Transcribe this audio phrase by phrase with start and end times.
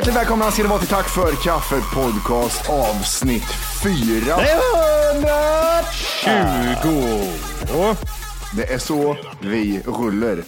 [0.00, 3.44] Hjärtligt välkomna ska ni vara till Tack för kaffet podcast avsnitt
[3.84, 3.92] 4.
[3.92, 4.34] 20!
[8.56, 10.38] Det är så vi rullar.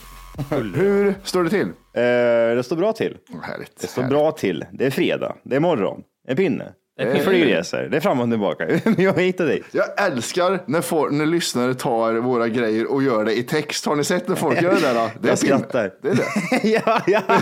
[0.76, 1.66] Hur står det till?
[1.66, 3.16] Eh, det står bra till.
[3.42, 3.80] Härligt.
[3.80, 4.64] Det står bra till.
[4.72, 5.36] Det är fredag.
[5.44, 6.02] Det är morgon.
[6.28, 6.72] En pinne.
[6.96, 7.82] Det är flygresor.
[7.90, 8.66] Det är fram och tillbaka.
[8.98, 9.64] Jag hit och dit.
[9.72, 13.86] Jag älskar när, får, när lyssnare tar våra grejer och gör det i text.
[13.86, 14.94] Har ni sett när folk gör det där?
[14.94, 15.10] Då?
[15.20, 15.58] Det är Jag pinne.
[15.58, 15.90] skrattar.
[16.02, 16.68] Det är det.
[16.86, 17.20] ja, ja.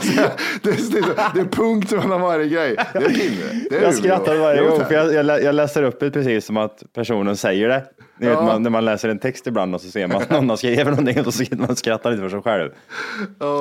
[0.62, 2.77] Det är, det, är, det är punkt mellan varje grej.
[2.93, 3.60] Det är pinne.
[3.71, 6.00] Det är Jag skrattar varje Det är gång för jag, jag, lä- jag läser upp
[6.00, 7.84] det precis som att personen säger det.
[8.21, 8.43] Ni vet, Ja.
[8.44, 10.87] man, när man läser en text ibland och så ser man att någon har skrivit
[10.87, 12.71] någonting och så man skrattar lite för sig själv.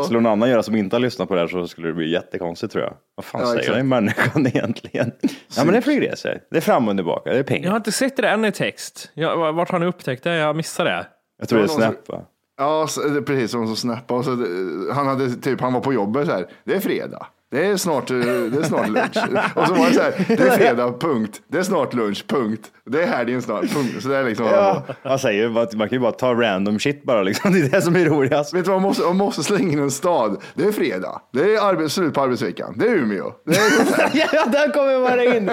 [0.06, 2.12] Skulle någon annan göra som inte har lyssnat på det här så skulle det bli
[2.12, 2.94] jättekonstigt tror jag.
[3.16, 3.78] Vad fan Ja, säger exakt.
[3.78, 5.12] den människan egentligen?
[5.58, 6.40] Ja men det är flygresor.
[6.52, 7.30] Det är fram och tillbaka.
[7.34, 7.64] Det är pengar.
[7.66, 9.12] Jag har inte sett det än i text.
[9.14, 10.36] Jag, vart har ni upptäckt det?
[10.36, 11.08] Jag missade det.
[11.40, 12.22] Jag tror det är Det Snap va?
[12.58, 13.76] Ja, det precis som
[14.24, 16.48] så, det- han, hade, typ, han var på jobbet så här.
[16.64, 17.28] Det är fredag.
[17.52, 19.18] Det är snart, eh, det är snart lunch.
[19.56, 20.26] Och så var det så här.
[20.28, 21.42] Det är fredag, punkt.
[21.48, 22.62] Det är snart lunch, punkt.
[22.86, 23.96] Det är helgen snart, punkt.
[24.02, 24.46] Så det är liksom.
[24.46, 27.54] Ja, man säger man kan ju bara ta random shit bara liksom.
[27.54, 28.54] Det är det som är roligast.
[28.54, 30.42] Vet du vad, man måste, man måste slänga in en stad.
[30.56, 31.22] Det är fredag.
[31.34, 32.74] Det är arbets, slut på arbetsveckan.
[32.78, 33.32] Det är Umeå.
[33.46, 34.28] Det är.
[34.34, 35.46] Ja, där kommer bara in.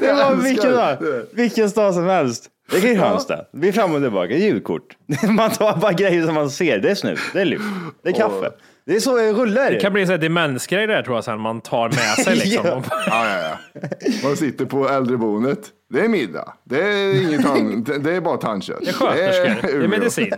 [0.00, 0.96] Det var vilken, dag,
[1.32, 2.44] vilken stad som helst.
[2.70, 3.44] Det är Kristianstad.
[3.52, 4.36] Vi är fram och tillbaka.
[4.36, 4.96] Julkort.
[5.28, 6.78] Man tar bara grejer som man ser.
[6.78, 7.20] Det är snus.
[7.32, 7.64] Det är lyft.
[8.02, 8.50] Det är kaffe.
[8.86, 9.70] Det är så jag rullar.
[9.70, 12.64] Det kan bli en demensgrej där tror jag sen man tar med sig liksom.
[12.64, 12.82] Ja.
[13.06, 13.78] Ja, ja, ja.
[14.22, 15.58] Man sitter på äldreboendet.
[15.88, 16.52] Det är middag.
[16.64, 18.78] Det är inget tand, det är bara tandkött.
[18.82, 20.32] Det är sköterskor, det är medicin.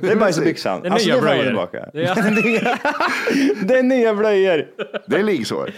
[0.00, 0.82] Det är bajs och byxan.
[0.82, 1.44] Det är Alltså, nya det blöjor.
[1.44, 1.78] tillbaka.
[1.92, 4.66] Det är- Det är nya blöjor.
[5.06, 5.70] Det är liggsår.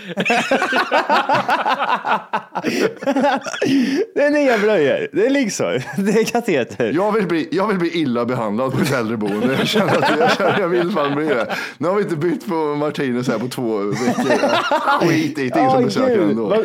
[4.14, 5.08] Det är nya blöjor.
[5.12, 5.82] Det är liggsår.
[5.96, 6.92] Det är kateter.
[6.94, 9.54] Jag vill, bli, jag vill bli illa behandlad på ett äldreboende.
[9.58, 11.46] Jag känner att jag, känner, jag vill fan bli det.
[11.78, 15.08] Nu har vi inte bytt på Martinez här på två veckor.
[15.08, 16.64] Skit i det, som besöker ändå.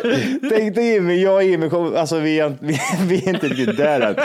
[0.50, 3.76] Tänk dig Jimmy, jag och Jimmy, kom, alltså vi är, vi, vi är inte riktigt
[3.76, 4.16] där än.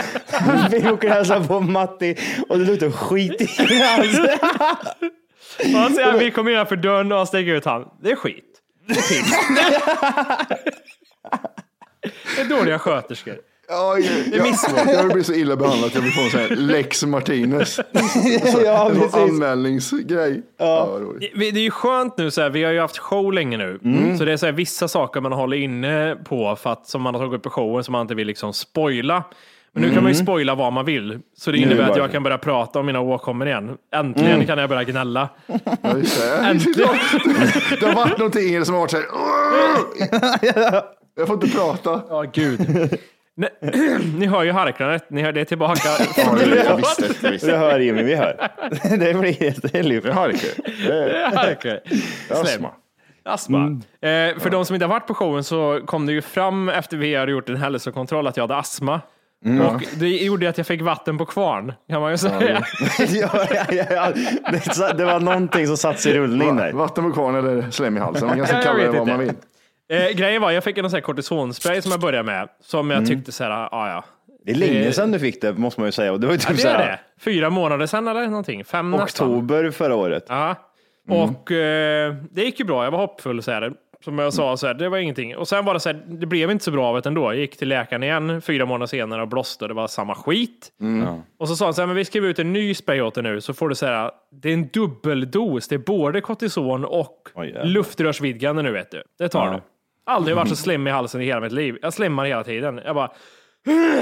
[0.70, 2.16] Vi åker hälsa på Matti
[2.48, 4.18] och det luktar skit i hans.
[5.74, 7.88] Han säger att vi kommer innanför dörren och han sticker ut han.
[8.02, 8.44] Det är skit.
[8.86, 9.32] Det är piss.
[12.36, 13.36] Det är dåliga sköterskor.
[13.68, 16.40] Ja, jag, jag, jag vill bli så illa behandlad att jag vill få en sån
[16.40, 17.80] här lex Martinez.
[18.64, 20.42] ja, En anmälningsgrej.
[20.58, 20.88] Ja.
[21.00, 21.32] roligt.
[21.34, 23.78] Det det är ju skönt nu, så här, vi har ju haft show länge nu.
[23.84, 24.18] Mm.
[24.18, 27.14] Så det är så här, vissa saker man håller inne på för att, som man
[27.14, 29.24] har tagit upp på showen som man inte vill liksom spoila.
[29.72, 31.18] Men nu kan man ju spoila vad man vill.
[31.36, 31.70] Så det Mm.
[31.70, 33.76] Innebär att jag kan börja prata om mina åkommor igen.
[33.94, 34.46] Äntligen Mm.
[34.46, 35.28] kan jag börja gnälla.
[35.82, 36.26] Ja, just det.
[37.80, 39.06] Det har varit någonting i det som har varit så här.
[41.18, 42.02] Jag får inte prata.
[42.08, 42.60] Ja, gud.
[43.36, 43.48] Ni,
[44.18, 45.10] ni hör ju harklandet.
[45.10, 45.88] Ni hör det tillbaka.
[46.16, 47.50] Ja, jag visste, jag visste.
[47.50, 48.50] Det hör Jimmy, vi hör.
[48.98, 50.06] Det blir det är liv.
[50.06, 51.80] Jag harkar.
[52.30, 52.70] Astma.
[53.24, 53.58] Astma.
[53.58, 54.32] Mm.
[54.34, 56.96] Eh, för de som inte har varit på showen så kom det ju fram efter
[56.96, 59.00] vi hade gjort en hälsokontroll att jag hade astma.
[59.44, 59.66] Mm.
[59.66, 62.64] Och det gjorde att jag fick vatten på kvarn, kan man ju säga.
[62.98, 64.12] ja, ja, ja.
[64.50, 66.72] Det, det var någonting som satt sig i rullning där.
[66.72, 68.28] Vatten på kvarn eller slem i halsen.
[68.28, 69.32] Man kan Ja, jag kalla det vad man vill.
[69.88, 73.06] Eh, grejen var, jag fick en sån här kortisonspray som jag började med, som jag
[73.06, 74.04] tyckte så här, ah, ja.
[74.44, 76.12] Det är länge sedan du fick det, måste man ju säga.
[76.12, 77.20] Och det var ju Ja, typ det så är här, det.
[77.20, 78.64] Fyra månader sedan eller någonting.
[78.64, 79.28] Fem nästan.
[79.28, 80.24] oktober förra året.
[80.28, 80.54] Ja.
[81.08, 82.84] Och eh, det gick ju bra.
[82.84, 83.72] Jag var hoppfull så här.
[84.04, 85.36] Som jag sa, så här, det var ingenting.
[85.36, 87.22] Och sen var det så här, det blev inte så bra av det ändå.
[87.22, 89.68] Jag gick till läkaren igen fyra månader senare och blåste.
[89.68, 90.68] Det var samma skit.
[91.38, 93.22] Och så sa han så här, men vi skriver ut en ny spray åt dig
[93.22, 93.40] nu.
[93.40, 94.10] Så får du säga,
[94.42, 95.68] det är en dubbeldos.
[95.68, 97.64] Det är både kortison och Oj, jävlar.
[97.64, 99.02] luftrörsvidgande nu vet du.
[99.18, 99.52] Det tar Ja.
[99.52, 99.60] du.
[100.06, 101.78] Aldrig varit så slem i halsen i hela mitt liv.
[101.82, 102.80] Jag slimmar hela tiden.
[102.84, 103.10] Jag bara,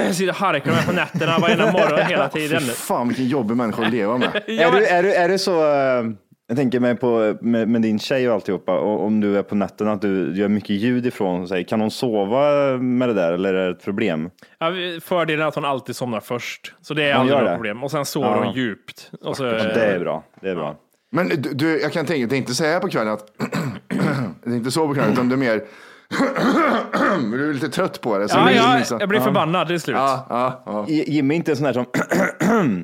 [0.05, 2.59] jag sitter och harklar mig på nätterna varenda morgon hela tiden.
[2.61, 4.29] Fy fan vilken jobbig människa att leva med.
[4.47, 6.03] Är, du, är, du, är det så, eh,
[6.47, 9.55] jag tänker mig på med, med din tjej och alltihopa, och om du är på
[9.55, 13.53] nätterna att du gör mycket ljud ifrån sig, kan hon sova med det där eller
[13.53, 14.29] är det ett problem?
[14.59, 16.73] Ja, fördelen är att hon alltid somnar först.
[16.81, 17.55] Så det är Hon aldrig gör något det?
[17.55, 17.83] problem.
[17.83, 18.43] Och sen sover Ja.
[18.43, 19.11] hon djupt.
[19.21, 20.23] Och så, Ja, det är bra.
[20.41, 20.75] Det är bra.
[21.11, 23.25] Men du, du, jag kan tänka, det är inte så här på kvällen att
[24.43, 25.61] det är inte så på kvällen, utan det är mer
[27.31, 28.29] du är lite trött på det.
[28.29, 29.97] så ja, det är ja, liksom- jag blir förbannad till slut.
[29.97, 30.85] Ja, ja, ja.
[30.87, 31.85] Jimmy är inte en sån här som,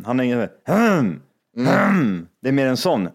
[0.05, 0.47] han är ingen
[2.41, 3.09] det är mer en sån.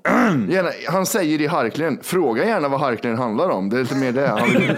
[0.49, 3.71] Gärna, han säger i harklingen, fråga gärna vad harklingen handlar om.
[3.71, 4.27] Det är lite mer det.
[4.27, 4.77] Han vill,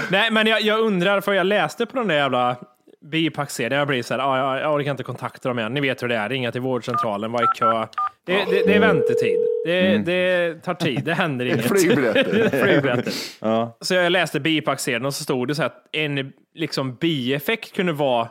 [0.10, 2.56] Nej, men jag, jag undrar, för jag läste på den där jävla
[3.04, 3.78] bipackserien.
[3.78, 5.74] Jag blir så här, ah, jag, orkar inte kontakta dem igen.
[5.74, 6.28] Ni vet hur det är.
[6.28, 7.86] Ringa till vårdcentralen, vara i kö.
[8.26, 9.38] Det, det, det är väntetid.
[9.64, 11.04] Det, det tar tid.
[11.04, 11.68] Det händer inget.
[11.68, 12.48] Flygbiljetter.
[12.64, 13.84] Flygbiljetter.
[13.84, 17.92] Så jag läste bipackserien och så stod det så här att en liksom, bieffekt kunde
[17.92, 18.28] vara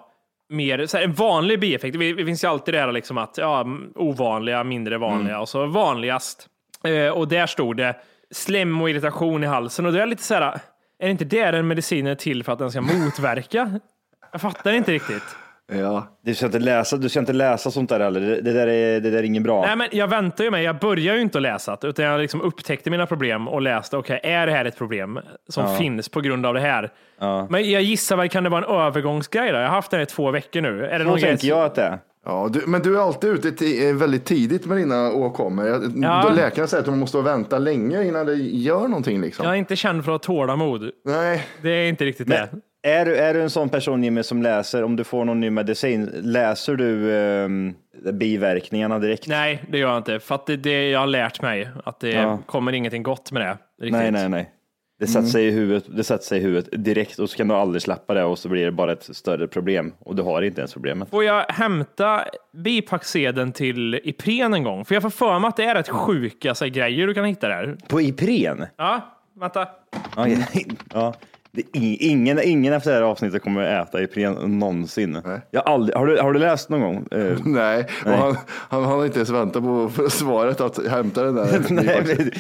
[0.50, 2.00] mer, så här, en vanlig bieffekt.
[2.00, 6.48] Det, finns ju alltid det här liksom att ja, ovanliga, mindre vanliga och så vanligast.
[6.84, 7.96] Eh, och där stod det
[8.32, 10.60] slem och irritation i halsen och då är jag lite så här,
[11.00, 13.80] är inte det den medicinen är till för att den ska motverka?
[14.32, 15.24] Jag fattar inte riktigt.
[15.72, 16.08] Ja.
[16.24, 18.20] Du ska inte läsa, du ska inte läsa sånt där heller.
[18.22, 19.62] Det, det, där, är, det där är inget bra.
[19.66, 20.64] Nej, men jag väntar ju med.
[20.64, 23.98] Jag börjar ju inte att läsa det, utan jag liksom upptäckte mina problem och läste.
[23.98, 26.90] Okej, är det här ett problem som finns på grund av det här?
[27.50, 29.52] Men jag gissar väl, kan det vara en övergångsgrej?
[29.52, 29.58] Då?
[29.58, 30.86] Jag har haft här i två veckor nu.
[30.86, 32.00] Är det Så tänker jag att det är.
[32.26, 35.68] Ja, du, men du är alltid ute eh, väldigt tidigt med dina åkommor.
[35.96, 36.26] Ja.
[36.30, 39.22] Då läkarna säger att man måste vänta länge innan det gör någonting.
[39.22, 39.46] Liksom.
[39.46, 40.92] Jag är inte känd för att ha tålamod.
[41.06, 42.50] Nej, Det är inte riktigt det.
[42.84, 45.50] Är du, är du en sån person Jimmy som läser, om du får någon ny
[45.50, 47.74] medicin, läser du ehm,
[48.14, 49.28] biverkningarna direkt?
[49.28, 50.20] Nej, det gör jag inte.
[50.20, 52.40] För att det, det jag har lärt mig att det Ja.
[52.46, 53.58] kommer ingenting gott med det.
[53.82, 53.92] Riktigt.
[54.02, 54.50] nej, nej, nej.
[55.00, 57.56] Det sätter, sig i huvudet, det sätter sig i huvudet direkt och så kan du
[57.56, 60.62] aldrig släppa det och så blir det bara ett större problem och du har inte
[60.62, 61.10] ens problemet.
[61.10, 64.86] Får jag hämta bipacksedeln till Ipren en gång?
[64.86, 67.26] För jag får för mig att det är rätt sjuka så här, grejer du kan
[67.26, 67.78] hitta där.
[67.88, 68.66] På Ipren?
[68.78, 69.02] Ja,
[69.40, 69.68] vänta.
[70.16, 70.28] Ja,
[70.94, 71.14] ja.
[71.74, 75.22] Ingen, ingen efter det här avsnittet kommer äta Ipren någonsin.
[75.52, 77.08] Jag har, aldrig, har, du, har du läst någon gång?
[77.12, 77.88] Eh, nej.
[78.06, 81.66] Och han, han, har inte ens väntat på svaret att hämta den där.
[81.70, 82.32] nej,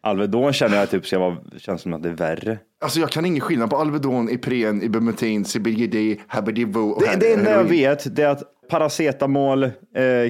[0.00, 2.58] Alvedon känner jag typ ska vara, känns som att det är värre.
[2.80, 7.50] Alltså jag kan ingen skillnad på Alvedon, Ipren, Ibumetin, Cibigidi, Habidivo och Det, det enda
[7.50, 9.70] jag vet det är att paracetamol eh,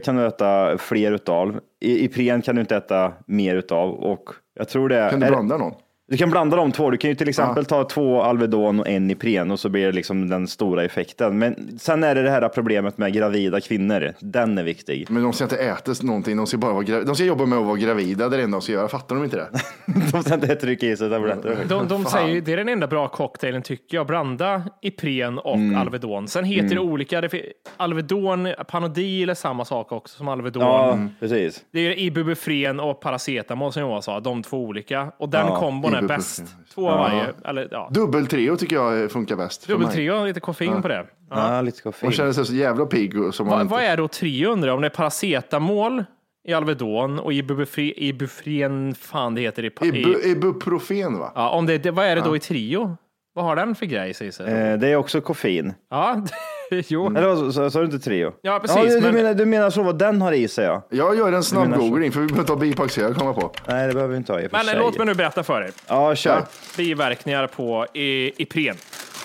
[0.04, 1.60] kan du äta fler utav.
[1.80, 5.10] I, Ipren kan du inte äta mer utav och jag tror det är...
[5.10, 5.72] Kan du blanda någon?
[6.08, 6.90] Du kan blanda de två.
[6.90, 9.92] Du kan ju till exempel ta två Alvedon och en Ipren och så blir det
[9.92, 11.38] liksom den stora effekten.
[11.38, 14.12] Men sen är det det här problemet med gravida kvinnor.
[14.20, 15.06] Den är viktig.
[15.10, 17.64] Men de ska inte äta någonting, de ska bara vara De ska jobba med att
[17.66, 18.88] vara gravida, det är det enda de ska göra.
[18.88, 19.48] Fattar de inte det?
[20.12, 21.58] De ska inte trycka i sig tabletter.
[21.68, 24.06] De, de säger ju, det är den enda bra cocktailen tycker jag.
[24.06, 25.80] Blanda Ipren och Mm.
[25.80, 26.28] Alvedon.
[26.28, 27.20] Sen heter det olika.
[27.20, 27.42] Det fin-
[27.76, 30.62] Alvedon, Panodil är samma sak också som Alvedon.
[30.62, 31.64] Ja, precis.
[31.72, 35.12] Det är Ibuprofren och paracetamol som jag sa, de två olika.
[35.18, 36.42] Och den Ja, kombon är bäst.
[36.74, 37.32] Två av varje.
[37.44, 37.90] Eller, ja.
[37.92, 39.66] Dubbeltrio tycker jag funkar bäst.
[39.68, 41.06] Dubbeltrio, lite koffein på det.
[41.30, 42.06] Ja, lite koffein.
[42.06, 43.12] Man känner sig så jävla pigg.
[43.32, 43.72] Som man Va, inte...
[43.74, 44.74] vad är då trio undrar jag?
[44.74, 46.04] Om det är paracetamol
[46.48, 51.32] i Alvedon och Ibufre, Ibufren, fan det heter i, pa- Ibu, i ibuprofen va?
[51.34, 52.96] ja, om det, det, Vad är det då i trio?
[53.34, 54.46] Vad har den för grej säger sig?
[54.52, 55.74] Eh, det är också koffein.
[55.90, 56.14] Ja,
[56.88, 57.06] jo.
[57.16, 58.32] Eller vad sa- sa du inte trio?
[58.42, 60.82] Ja, precis, du, du, men- menar, du menar så vad den har i sig ja?
[60.90, 63.52] Jag gör en snabb googling för vi behöver ta bipackserien komma på.
[63.66, 64.78] Nej, det behöver vi inte ha i och för Men sig.
[64.78, 65.70] låt mig nu berätta för er.
[65.88, 66.42] Ja, kör.
[66.76, 68.76] Biverkningar på i, Ipren.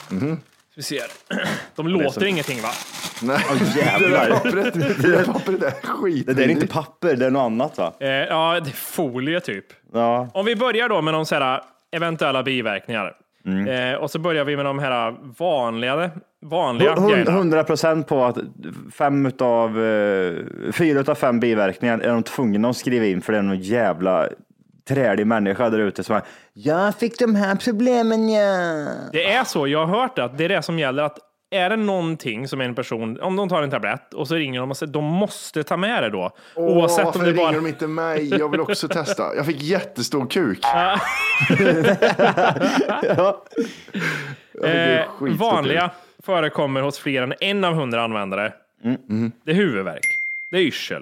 [0.10, 0.40] Mhm.
[0.76, 1.04] Vi ser.
[1.76, 2.70] De låter ingenting va?
[3.22, 3.40] Nej,
[3.76, 4.10] jävlar.
[4.10, 6.28] det där pappret, det där pappret är skit.
[6.28, 7.94] Det där är inte papper, det är något annat va?
[8.00, 9.66] Eh, ja, det är folie typ.
[9.94, 13.14] Ja, Om vi börjar då med så här eventuella biverkningar.
[13.46, 13.94] Mm.
[13.94, 17.32] Eh, och så börjar vi med de här vanliga, vanliga grejerna.
[17.32, 18.38] 100 procent på att
[18.94, 20.34] fem utav, eh,
[20.72, 24.28] fyra utav fem biverkningar är de tvungna att skriva in för det är någon jävla
[24.88, 26.22] trälig människa där ute som är,
[26.54, 28.88] jag fick de här problemen ja.
[29.12, 31.04] Det är så, jag har hört att det är det som gäller.
[31.04, 31.18] att
[31.52, 34.72] är det någonting som en person, om de tar en tablett och så ringer de
[34.72, 36.32] och säger de måste ta med det då.
[36.56, 37.56] Åh, Oavsett varför om det ringer bara...
[37.56, 38.30] de inte mig?
[38.30, 39.36] Jag vill också testa.
[39.36, 40.60] Jag fick jättestor kuk.
[41.60, 41.84] Ju
[44.68, 46.26] Eh, vanliga kuk.
[46.26, 48.54] förekommer hos fler än en av hundra användare.
[48.84, 49.32] Mm.
[49.46, 50.06] Det är huvudvärk,
[50.52, 51.02] det är yrsel,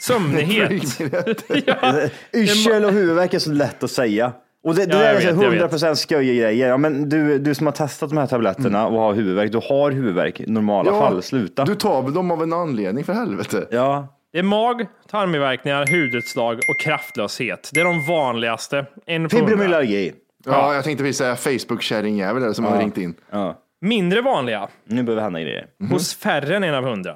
[0.00, 1.00] sömnighet.
[1.66, 4.32] ja, Yrsel och huvudvärk är så lätt att säga.
[4.68, 5.70] Och det, det Ja, där är vet, jag 100 vet.
[5.70, 6.50] procent grejer.
[6.68, 9.90] Ja, men du, du som har testat de här tabletterna och har huvudvärk, du har
[9.90, 11.22] huvudvärk i normala fall.
[11.22, 11.64] Sluta.
[11.64, 13.66] Du tar väl dem av en anledning för helvete.
[13.70, 17.70] Ja, det är mag, tarmbiverkningar, hudutslag och kraftlöshet.
[17.74, 18.86] Det är de vanligaste.
[19.06, 19.50] En på hundra.
[19.50, 20.12] fibromyalgi.
[20.44, 23.14] Ja, jag tänkte precis säga Facebook-kärringjävel där som har ringt in.
[23.30, 23.58] Ja.
[23.80, 25.66] Mindre vanliga Nu behöver hända grejer.
[25.90, 27.12] hos färre än en av hundra.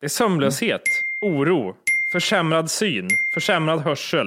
[0.00, 0.82] Det är sömnlöshet,
[1.20, 1.74] oro,
[2.12, 4.26] försämrad syn, försämrad hörsel,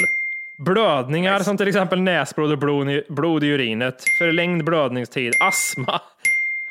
[0.65, 6.01] blödningar som till exempel näsblod och blod i, blod i urinet, förlängd blödningstid, astma.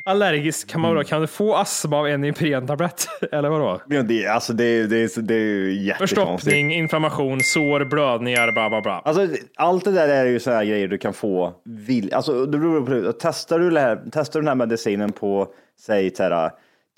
[0.04, 3.06] Allergisk, kan, man, kan du få astma av en Ipren-tablett?
[3.32, 3.80] Eller vadå?
[3.88, 5.98] Ja, det, alltså det, det, det är ju jättekonstigt.
[5.98, 9.00] Förstoppning, inflammation, sår, blödningar, bla bla bla.
[9.04, 11.52] Alltså, allt det där är ju sådana grejer du kan få.
[11.64, 15.48] Vill, alltså, det beror på, testar, du här, testar du den här medicinen på,
[15.80, 16.50] säg så här,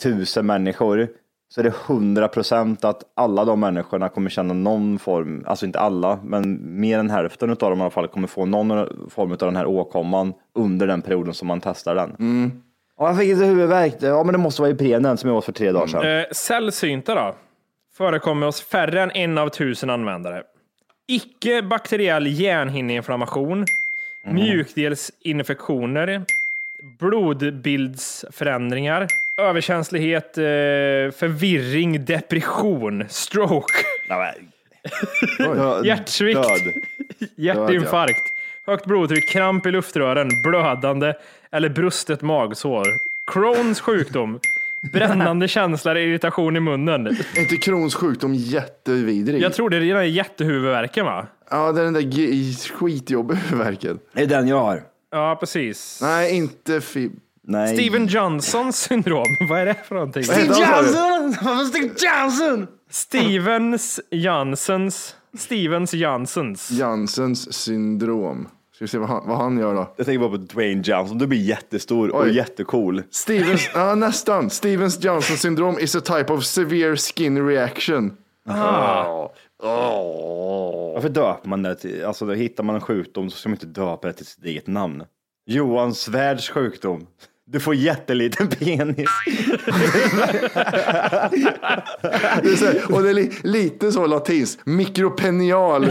[0.02, 1.08] tusen människor,
[1.54, 5.78] så är det hundra procent att alla de människorna kommer känna någon form, alltså inte
[5.78, 9.38] alla, men mer än hälften av dem i alla fall kommer få någon form av
[9.38, 12.16] den här åkomman under den perioden som man testar den.
[12.98, 13.94] Ja, jag fick lite huvudvärk.
[14.00, 16.18] Ja, men det måste vara Iprenen som jag åt för tre dagar sedan.
[16.18, 17.34] Eh, sällsynta då?
[17.96, 20.42] Förekommer hos färre än en av tusen användare.
[21.08, 23.64] Icke bakteriell hjärnhinneinflammation,
[24.26, 26.24] mjukdelsinfektioner,
[26.98, 29.06] blodbildsförändringar,
[29.36, 30.42] överkänslighet, eh,
[31.16, 33.72] förvirring, depression, stroke,
[34.08, 35.84] Död.
[35.86, 36.42] hjärtsvikt.
[36.42, 36.72] Död.
[37.36, 38.32] hjärtinfarkt,
[38.66, 41.14] högt blodtryck, kramp i luftrören, blödande
[41.50, 42.86] eller brustet magsår,
[43.32, 44.40] Crohns sjukdom,
[44.92, 47.06] brännande känsla, irritation i munnen.
[47.06, 49.42] Är inte Crohns sjukdom jättevidrig?
[49.42, 51.26] Jag tror det är den där jättehuvudvärken va?
[51.50, 53.98] Ja, det är den där skitjobbiga huvudvärken.
[54.12, 54.82] Det är den jag har.
[55.10, 55.98] Ja, precis.
[56.02, 57.12] Nej, inte fib...
[57.46, 57.76] Nej.
[57.76, 60.22] Steven Johnsons syndrom, vad är det för någonting?
[60.22, 60.40] Du?
[60.42, 61.36] Johnson!
[61.66, 62.66] Steve Johnson?
[62.90, 66.70] Stevens Janssens, Stevens Janssens.
[66.70, 68.48] Janssens syndrom.
[68.74, 69.94] Ska vi se vad han, vad han gör då?
[69.96, 71.18] Jag tänker bara på Dwayne Johnson.
[71.18, 72.36] Du blir jättestor och Oj.
[72.36, 73.02] jättecool.
[73.10, 74.50] Stevens, ja nästan.
[74.50, 78.16] Stevens Johnson syndrom is a type of severe skin reaction.
[80.94, 82.04] Varför döper man det till?
[82.04, 84.66] Alltså då hittar man en sjukdom så ska man inte döpa det till sitt eget
[84.66, 85.04] namn.
[85.46, 87.06] Johan Svärds sjukdom.
[87.52, 89.08] Du får jätteliten penis.
[92.42, 94.60] Det är så och det är li, lite så latinskt.
[94.66, 95.86] Mikropenial.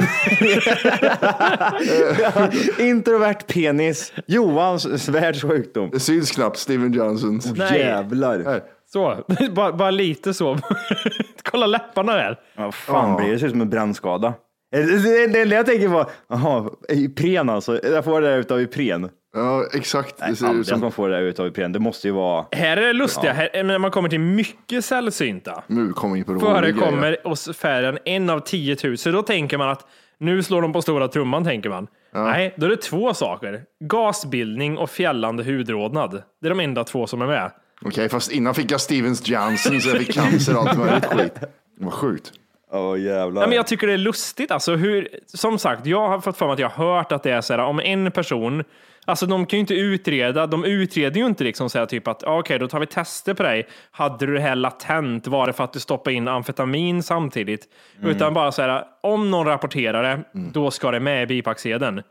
[2.80, 4.14] Introvert penis.
[4.28, 5.90] Johan Svärds sjukdom.
[5.94, 7.54] Det syns knappt Steven Johnsons.
[7.56, 7.80] Nej.
[7.80, 8.40] Jävlar.
[8.40, 8.62] Här.
[8.94, 9.18] Så,
[9.56, 10.58] bara, bara lite så.
[11.52, 12.40] Kolla läpparna där.
[12.58, 13.34] Vad fan blir det?
[13.34, 14.34] Det ser ut som en brännskada.
[14.72, 17.80] Det det- det enda jag tänker på, jaha, Ipren alltså.
[17.86, 19.10] Jag får det där utav Ipren.
[19.34, 20.16] Ja, exakt.
[20.20, 20.80] Nej, Det ser aldrig ut att som...
[20.80, 21.72] man får det där utav Ipren.
[21.72, 22.46] Det måste ju vara...
[22.52, 25.64] Här är det lustiga, här, när man kommer till mycket sällsynta.
[25.68, 26.74] Nu kommer vi på roliga grejer.
[26.74, 28.96] Förekommer hos färre än en av 10 000.
[29.06, 31.88] Då tänker man att nu slår de på stora trumman, tänker man.
[32.14, 33.62] Nej, då är det två saker.
[33.84, 36.24] Gasbildning och fjällande hudrodnad.
[36.42, 37.52] Det är de enda två som är med.
[37.82, 41.34] Okej, fast innan fick jag Stevens Johnson så jag fick cancer och allt möjligt skit.
[41.80, 42.32] Vad sjukt.
[42.74, 43.42] Åh jävlar.
[43.42, 44.52] Ja, men jag tycker det är lustigt.
[44.52, 47.32] Alltså, hur, som sagt, jag har fått för mig att jag har hört att det
[47.32, 48.64] är så här, om en person,
[49.12, 52.60] alltså de kan ju inte utreda, de utreder ju inte liksom här, typ att okej,
[52.60, 53.68] då tar vi tester på dig.
[53.92, 55.28] Hade du det här latent?
[55.28, 57.68] Var det för att du stoppade in amfetamin samtidigt?
[58.04, 62.02] Utan bara så här, om någon rapporterar det, då ska det med i bipacksedeln.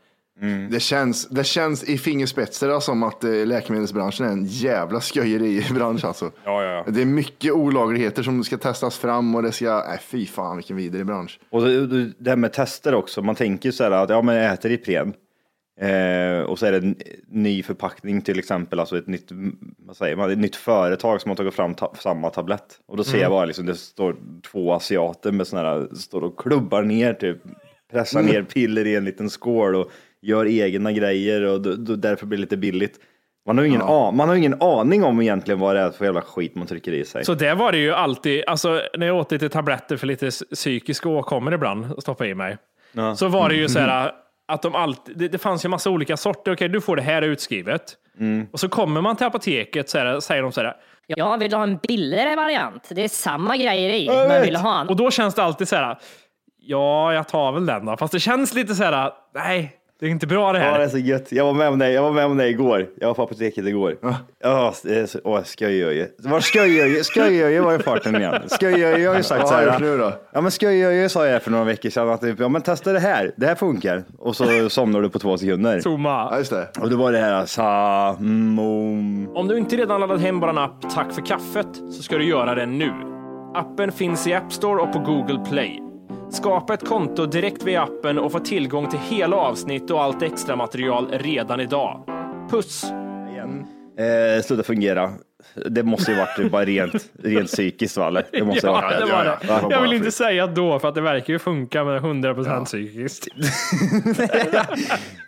[0.69, 6.31] Det känns, det känns i fingerspetsarna som att eh, läkemedelsbranschen är en jävla skojeri-bransch alltså.
[6.45, 6.91] Ja, ja, ja.
[6.91, 10.77] Det är mycket olagligheter som ska testas fram och det ska, nej fy fan vilken
[10.77, 11.39] vidrig bransch.
[11.49, 13.21] Och det, det- här med tester också.
[13.21, 15.13] Man tänker ju så här att ja, men jag äter Ipren.
[15.79, 16.95] Eh, och så är det en
[17.27, 19.29] ny förpackning till exempel, alltså ett nytt,
[19.77, 22.79] vad säger man, ett nytt företag som har tagit fram ta- samma tablett.
[22.87, 24.15] Och då ser jag bara liksom, det står
[24.51, 27.37] två asiater med sådana här, står och klubbar ner typ,
[27.91, 32.25] pressar ner piller i en liten skål och gör egna grejer och då, då, därför
[32.25, 32.99] blir det lite billigt.
[33.45, 36.21] Man har ingen, a- man har ingen aning om egentligen vad det är för jävla
[36.21, 37.25] skit man trycker i sig.
[37.25, 41.09] Så det var det ju alltid, alltså när jag åt lite tabletter för lite psykiska
[41.09, 42.57] åkommor ibland, och stoppade i mig,
[43.15, 44.11] så var det ju så här
[44.51, 46.53] att de alltid, det, det fanns ju massa olika sorter.
[46.53, 47.81] Okej, du får det här utskrivet.
[48.19, 48.47] Mm.
[48.51, 50.75] Och så kommer man till apoteket så här, säger de så här.
[51.07, 52.89] Jag vill ha en billigare variant.
[52.89, 54.89] Det är samma grejer i, men vill ha en.
[54.89, 55.97] Och då känns det alltid så här.
[56.59, 57.97] Ja, jag tar väl den då.
[57.97, 59.11] Fast det känns lite så här.
[59.33, 60.87] Nej, det är inte bra det Ja, det är här.
[60.87, 61.31] så gött.
[61.31, 62.87] Jag var med om det, jag var med om det igår.
[62.99, 63.97] Jag var på apoteket igår.
[64.43, 64.73] Ja,
[65.05, 66.07] så, åh, Sköjöje.
[66.17, 67.03] Var Sköjöje?
[67.03, 68.33] Sköjöje var i farten igen.
[68.59, 69.97] Sköjöje har ju sagt så här.
[69.97, 70.13] då?
[70.33, 73.31] Ja, men Sköjöje sa jag för några veckor sedan att ja, men testa det här.
[73.37, 74.03] Det här funkar.
[74.17, 75.75] Och så somnar du på två sekunder.
[75.75, 76.33] Ja, Toma.
[76.37, 76.67] just det.
[76.79, 79.29] Och det var det här sa, mom.
[79.35, 82.55] Om du inte redan laddat hem bara app Tack för kaffet så ska du göra
[82.55, 82.91] det nu.
[83.55, 85.90] Appen finns i App Store och på Google Play.
[86.31, 90.55] Skapa ett konto direkt via appen och få tillgång till hela avsnitt och allt extra
[90.55, 92.03] material redan idag.
[92.51, 92.83] Puss!
[93.97, 95.11] Eh, sluta fungera.
[95.69, 98.07] Det måste ju varit bara rent, rent psykiskt va?
[98.07, 98.25] Eller?
[98.31, 99.37] Det måste ha Ja, varit det var det.
[99.47, 102.65] ja, var Jag vill inte säga då, för att det verkar ju funka med 100%
[102.65, 103.27] psykiskt.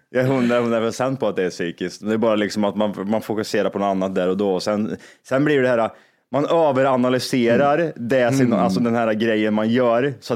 [0.09, 2.07] Jag är hundra, hundra procent på att det är psykiskt.
[2.07, 4.53] Det är bara liksom att man, man fokuserar på något annat där och då.
[4.53, 5.89] Och sen, sen blir det här,
[6.31, 10.13] man överanalyserar det, sin, alltså den här grejen man gör.
[10.19, 10.35] Så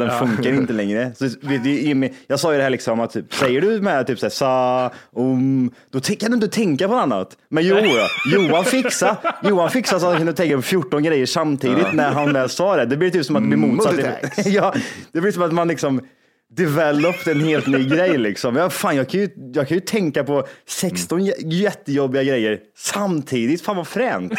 [0.00, 1.12] Den funkar inte längre.
[1.14, 1.28] Så,
[2.26, 4.90] jag sa ju det här liksom att typ, säger du med typ så här, sa,
[5.12, 7.36] om, då kan du inte tänka på något annat.
[7.48, 7.76] Men jo,
[8.32, 12.32] Johan fixa, Johan fixa så att han kunde tänka på 14 grejer samtidigt när han
[12.32, 12.86] väl sa det.
[12.86, 13.94] Det blir typ som att det blir motsatt.
[13.94, 14.46] Multitask.
[14.46, 14.74] ja,
[15.12, 16.00] det blir som att man liksom
[16.56, 18.56] developed en helt ny grej liksom.
[18.56, 23.62] Ja, fan, jag, kan ju, jag kan ju tänka på 16 jä- jättejobbiga grejer samtidigt.
[23.62, 24.32] Fan vad fränt.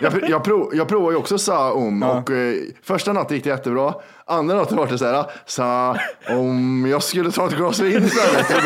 [0.00, 3.50] Jag, jag, prov, jag provade ju också sa om och eh, första natten gick det
[3.50, 3.94] jättebra.
[4.26, 5.96] Andra natten var det så här, sa
[6.28, 8.46] om jag skulle ta ett glas vin istället.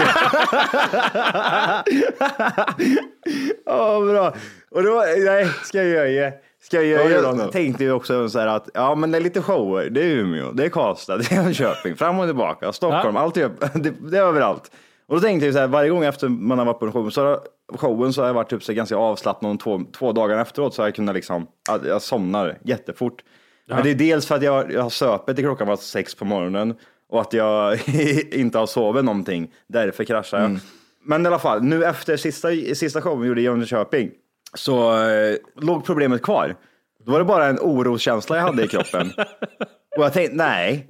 [3.66, 4.34] Ja, bra.
[4.70, 7.42] Och då, nej, ska jag göra Ska jag då?
[7.42, 9.90] Jag tänkte ju också så här att, ja men det är lite shower.
[9.90, 13.50] Det är Umeå, det är Karlstad, det är Jönköping, fram och tillbaka, Stockholm, allt är,
[13.78, 14.70] det, det är överallt.
[15.06, 17.10] Och då tänkte jag så här, varje gång efter man har varit på en show,
[17.10, 17.40] så har,
[17.76, 20.82] showen så har jag varit typ så ganska avslappnad och två, två dagar efteråt så
[20.82, 23.24] har jag kunnat liksom, jag, jag somnar jättefort.
[23.68, 26.24] Men det är dels för att jag, jag har söpet till klockan var sex på
[26.24, 26.74] morgonen
[27.08, 27.78] och att jag
[28.32, 29.50] inte har sovit någonting.
[29.66, 30.58] Därför kraschar jag.
[31.04, 34.10] Men i alla fall, nu efter sista, sista showen vi gjorde i Jönköping
[34.54, 36.56] så eh, låg problemet kvar.
[37.06, 39.12] Då var det bara en oroskänsla jag hade i kroppen.
[39.96, 40.88] Och jag tänkte, nej,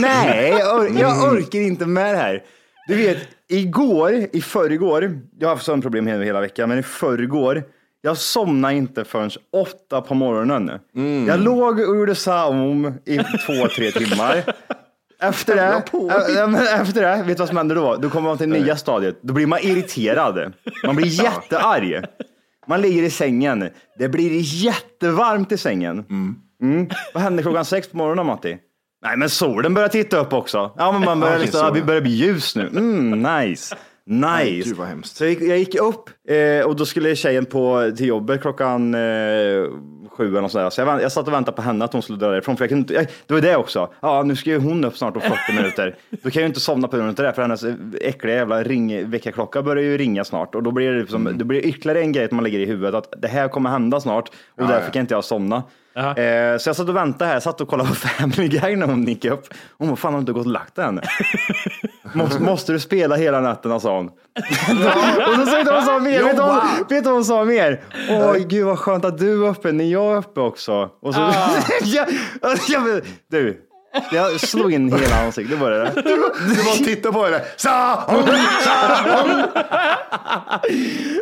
[0.00, 2.42] nej, jag, or- jag orkar inte med det här.
[2.88, 6.82] Du vet, igår, i förrgår, jag har haft sådana problem hela, hela veckan, men i
[6.82, 7.62] förrgår,
[8.02, 10.70] jag somnade inte förrän åtta på morgonen.
[11.28, 14.42] Jag låg och gjorde saum i två, tre timmar.
[15.22, 17.96] Efter det, ä- ja, men efter det, vet du vad som händer då?
[17.96, 19.18] Då kommer man till nya stadiet.
[19.22, 20.52] Då blir man irriterad.
[20.84, 22.04] Man blir jättearg.
[22.70, 23.68] Man ligger i sängen.
[23.98, 26.04] Det blir jättevarmt i sängen.
[26.60, 26.88] Mm.
[27.14, 28.58] Vad händer klockan sex på morgonen Matti?
[29.02, 30.74] Nej men solen börjar titta upp också.
[30.76, 31.84] Ja men man börjar liksom, ja.
[31.84, 32.66] börjar bli ljus nu.
[32.66, 33.76] Mm, nice.
[34.06, 34.68] Nice.
[34.68, 35.16] gud, vad hemskt.
[35.16, 38.94] Så jag gick, jag gick upp eh, och då skulle tjejen på till jobbet klockan
[38.94, 39.00] eh,
[40.20, 40.70] sju eller något sådär.
[40.70, 42.56] Så jag, jag satt och väntade på henne att hon skulle dra därifrån.
[42.56, 43.88] För jag kunde inte, jag, det var det också.
[44.00, 45.96] Ja, nu ska ju hon upp snart om 40 minuter.
[46.10, 47.32] Då kan jag ju inte somna på grund av det.
[47.32, 47.64] För hennes
[48.00, 50.54] äckliga jävla ring, väckarklocka börjar ju ringa snart.
[50.54, 52.94] Och då blir det, liksom, det blir ytterligare en grej att man lägger i huvudet.
[52.94, 54.30] Att det här kommer hända snart.
[54.56, 55.62] Och därför kan inte jag somna.
[55.96, 57.32] Eh, så jag satt och väntade här.
[57.34, 59.54] Jag satt och kollade på Family Guy när hon gick upp.
[59.78, 61.00] Hon bara, fan har du inte gått och lagt dig än?
[62.12, 64.06] måste, måste du spela hela nätterna sa hon.
[64.08, 64.12] och
[65.48, 66.22] så du vad hon sa mer?
[66.22, 67.80] Vet du vad- du hon sa mer?
[68.10, 70.90] Åh gud vad skönt att du är uppe när jag är uppe också.
[71.02, 71.20] Och så,
[71.82, 72.06] ja,
[72.68, 72.86] ja,
[73.28, 73.60] du,
[74.12, 75.58] jag slog in hela ansiktet.
[75.58, 75.92] Var det.
[76.04, 77.40] Du bara titta på henne.
[77.56, 78.22] Sa om,
[78.64, 79.42] sa om.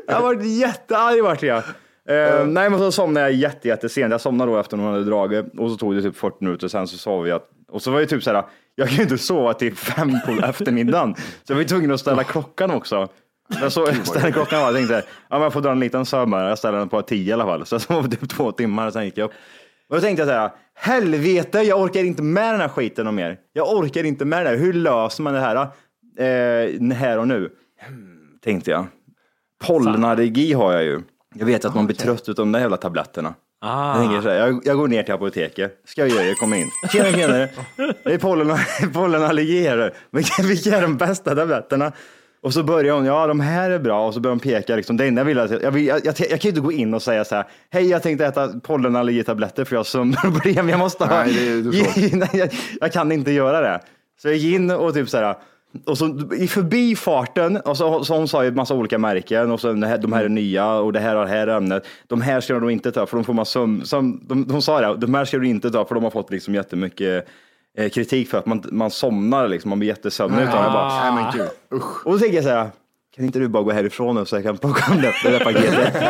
[0.06, 1.62] Jag har varit jättearg vart jag.
[2.08, 4.10] Eh, nej, men så somnade jag jätte, jättesent.
[4.10, 6.68] Jag somnade då efter hon hade dragit och så tog det typ 40 minuter.
[6.68, 8.44] Sen så sov jag och så var det typ så här.
[8.74, 12.24] Jag kan ju inte sova till fem på eftermiddagen, så jag var tvungen att ställa
[12.24, 13.08] klockan också.
[13.60, 14.94] Jag så, ställde klockan och jag tänkte,
[15.28, 16.48] ja, men jag får dra en liten sömn bara.
[16.48, 17.66] Jag ställer den på tio i alla fall.
[17.66, 19.32] Så jag sov typ två timmar, sen gick jag upp.
[19.88, 23.14] Och då tänkte jag så här, helvete, jag orkar inte med den här skiten och
[23.14, 23.38] mer.
[23.52, 24.56] Jag orkar inte med det här.
[24.56, 25.56] Hur löser man det här?
[26.18, 27.50] Eh, här och nu?
[27.86, 28.86] Hmm, tänkte jag.
[29.66, 31.00] Pollenallergi har jag ju.
[31.34, 33.34] Jag vet att man blir trött av de där jävla tabletterna.
[33.60, 33.88] Ah.
[33.88, 35.80] Jag, tänker så här, jag, jag går ner till apoteket.
[35.86, 36.22] Ska jag göra?
[36.24, 36.70] Jag kommer in.
[36.92, 37.48] Tjena, tjena.
[38.04, 38.56] Det är pollen,
[38.94, 39.94] pollenallergi här.
[40.10, 41.92] Vilka, vilka är de bästa tabletterna?
[42.42, 44.76] Och så börjar hon, ja de här är bra och så börjar hon peka.
[44.76, 46.94] Liksom, det enda jag vill, jag, vill jag, jag, jag kan ju inte gå in
[46.94, 50.68] och säga så här, hej jag tänkte äta pollenallergitabletter för jag har sömnproblem.
[50.68, 53.80] Jag måste ha, Nej, det är- jag, jag kan inte göra det.
[54.22, 55.36] Så jag gick in och typ så här,
[55.86, 59.60] och så i förbifarten, och så, så hon sa ju en massa olika märken och
[59.60, 61.86] så det här, de här är nya och det här har det här ämnet.
[62.06, 64.80] De här ska de inte ta för de får man sömn, som, de, de sa
[64.80, 67.28] det, de här ska du inte ta för de har fått liksom jättemycket
[67.78, 70.42] eh, kritik för att man, man somnar liksom, man blir jättesömnig.
[70.42, 71.48] Utan jag bara, Nej men gud,
[71.80, 72.06] usch.
[72.06, 72.70] och då tänker jag så här,
[73.16, 75.44] kan inte du bara gå härifrån nu så jag kan plocka om det, det där
[75.44, 76.02] paketet?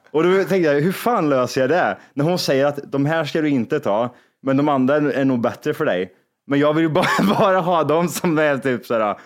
[0.10, 1.96] och då tänkte jag, hur fan löser jag det?
[2.14, 5.40] När hon säger att de här ska du inte ta, men de andra är nog
[5.40, 6.12] bättre för dig.
[6.46, 7.06] Men jag vill ju bara,
[7.38, 9.16] bara ha dem som är typ så här,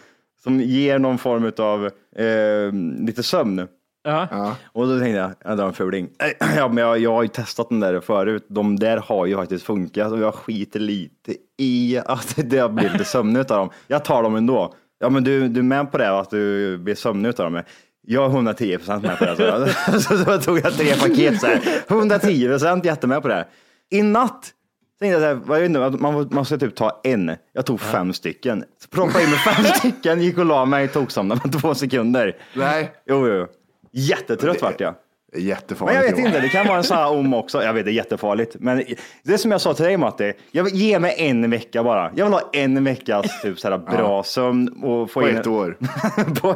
[0.43, 2.73] som ger någon form av eh,
[3.07, 3.69] lite sömn.
[4.05, 4.57] Ja.
[4.73, 6.09] Och då tänkte jag, jag drar en fuling.
[6.57, 8.47] Ja, men jag, jag har ju testat den där förut.
[8.49, 12.93] De där har ju faktiskt funkat och jag skiter lite i att det har blivit
[12.93, 13.71] lite sömnig utav dem.
[13.87, 14.75] Jag tar dem ändå.
[14.99, 17.63] Ja, men du, du är med på det att du blir sömnig utav dem?
[18.07, 19.37] Jag är 110 procent med på det.
[19.37, 21.61] Så, så, så tog jag tre paket så här.
[21.89, 23.49] 110 procent jättemed på det.
[23.91, 24.53] I natt
[24.99, 25.85] jag så här, vad är det nu?
[25.85, 27.37] Att man, man ska typ ta en.
[27.53, 28.65] Jag tog fem stycken.
[28.83, 32.37] Så proppade in med fem stycken, gick och la mig, tog somnade på två sekunder.
[32.55, 33.47] Nej, Jo, jo.
[33.93, 34.95] Jättetrött vart jag.
[35.37, 35.95] jättefarligt.
[36.01, 37.63] Men jag vet inte, det kan vara en sån här om också.
[37.63, 38.57] Jag vet, det är jättefarligt.
[38.59, 38.83] Men
[39.23, 42.11] det är som jag sa till dig Matti, jag vill ge mig en vecka bara.
[42.15, 45.47] Jag vill ha en veckas typ så här bra sömn och få På in ett
[45.47, 45.77] år.
[46.41, 46.55] på,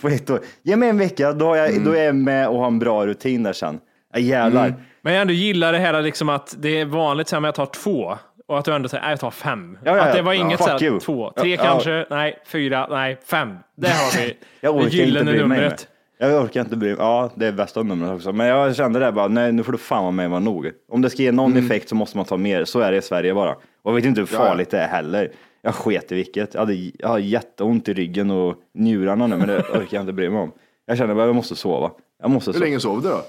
[0.00, 0.40] på ett år.
[0.62, 3.42] Ge mig en vecka, då, jag, då är jag med och har en bra rutin
[3.42, 3.78] där sen.
[4.12, 4.74] Ja, jävlar.
[5.02, 7.58] Men jag ändå gillar det här liksom att det är vanligt så här med att
[7.58, 9.78] jag tar två och att du ändå säger, nej jag tar fem.
[9.84, 10.40] Ja, ja, att det var Ja.
[10.40, 13.56] inget så här, två, tre Ja, kanske, nej, fyra, nej, fem.
[13.76, 15.40] Där har vi Jag det orkar inte gyllene mig.
[15.40, 15.88] numret.
[16.18, 16.96] Jag orkar inte bry mig.
[16.98, 18.32] Ja, det är bästa numret också.
[18.32, 20.70] Men jag kände det bara, nej nu får du fan vara med vara nog.
[20.92, 22.64] Om det ska ge någon effekt så måste man ta mer.
[22.64, 23.50] Så är det i Sverige bara.
[23.52, 25.30] Och jag vet inte hur farligt det är heller.
[25.62, 26.54] Jag sket i vilket.
[26.54, 30.12] Jag, hade, jag har jätteont i ryggen och njurarna nu, men det orkar jag inte
[30.12, 30.52] bry mig om.
[30.86, 31.90] Jag känner bara, jag måste sova.
[32.22, 32.64] Jag måste Hur sova.
[32.64, 33.22] länge sov du då?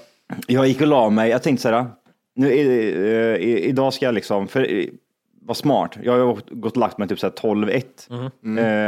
[0.46, 1.30] Jag gick och la mig.
[1.30, 1.86] Jag tänkte så här,
[2.34, 4.84] nu, i, idag ska jag liksom, för eh,
[5.44, 5.98] vad smart.
[6.02, 7.82] Jag har gått och lagt mig typ så här 12-1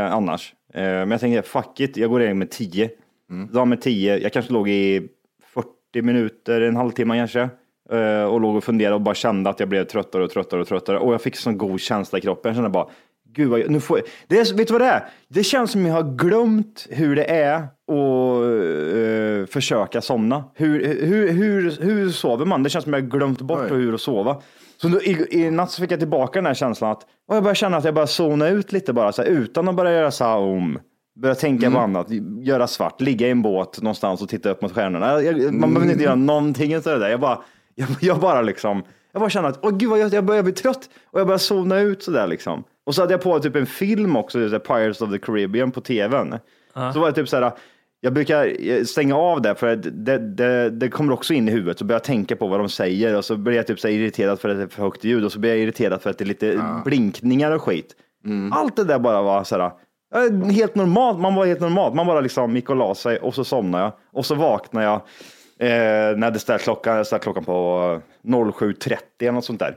[0.07, 0.55] eh, annars.
[0.75, 2.91] Eh, men jag tänkte, fuck it, jag går ner med 10.
[3.31, 3.69] Mm.
[3.69, 5.09] med 10, jag kanske låg i
[5.55, 7.49] 40 minuter, en halvtimme kanske.
[7.91, 10.69] Eh, och låg och funderade och bara kände att jag blev tröttare och tröttare och
[10.69, 10.99] tröttare.
[10.99, 12.49] Och jag fick sån god känsla i kroppen.
[12.49, 12.87] Jag kände bara,
[13.33, 15.05] gud vad, jag- nu får jag, det är, vet du vad det är?
[15.29, 20.45] Det känns som jag har glömt hur det är att eh, försöka somna.
[20.55, 22.63] Hur, hur, hur, hur sover man?
[22.63, 23.79] Det känns som jag glömt bort Oj.
[23.79, 24.37] hur att sova.
[24.77, 27.43] Så då, i, i natt så fick jag tillbaka den här känslan att och jag
[27.43, 30.37] börjar känna att jag bara zona ut lite bara, så här, utan att börja göra
[30.37, 30.79] om.
[31.17, 32.07] Börja tänka på annat,
[32.43, 35.23] göra svart, ligga i en båt någonstans och titta upp mot stjärnorna.
[35.23, 37.09] Jag, man behöver inte göra någonting av det där.
[37.09, 37.39] Jag bara,
[37.75, 40.53] jag, jag bara liksom, jag bara känner att, åh gud vad jag, jag börjar bli
[40.53, 42.65] trött och jag börjar zona ut sådär liksom.
[42.87, 46.35] Och så hade jag på typ en film också, Pirates of the Caribbean på tvn.
[46.93, 47.53] Så var det typ så här,
[48.05, 51.79] jag brukar stänga av det för det, det, det kommer också in i huvudet.
[51.79, 54.41] Så börjar jag tänka på vad de säger och så blir jag typ så irriterad
[54.41, 56.25] för att det är för högt ljud och så blir jag irriterad för att det
[56.25, 57.97] är lite blinkningar och skit.
[58.53, 59.71] Allt det där bara var så här,
[60.15, 61.21] eh, helt normalt.
[61.21, 61.95] Man var helt normalt.
[61.95, 64.95] Man bara liksom gick och la sig och så somnade jag och så vaknade jag
[65.59, 69.77] eh, när hade ställt klockan, jag ställt klockan på 07.30 eller något sånt där.